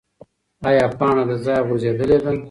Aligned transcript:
ایا 0.67 0.85
پاڼه 0.97 1.23
له 1.29 1.35
ځایه 1.45 1.63
غورځېدلې 1.67 2.17
ده؟ 2.23 2.31